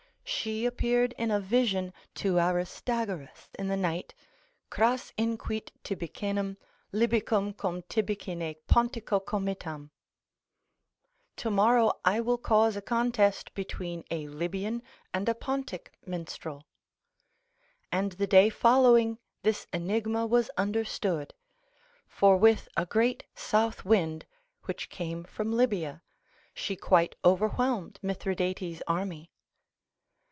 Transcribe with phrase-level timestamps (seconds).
[0.23, 4.15] She appeared in a vision to Aristagoras in the night,
[4.69, 6.55] Cras inquit tybicinem
[6.93, 9.91] Lybicum cum tybicine pontico committam
[11.35, 14.81] (tomorrow I will cause a contest between a Libyan
[15.13, 16.63] and a Pontic minstrel),
[17.91, 21.33] and the day following this enigma was understood;
[22.07, 24.25] for with a great south wind
[24.63, 26.01] which came from Libya,
[26.53, 29.27] she quite overwhelmed Mithridates' army.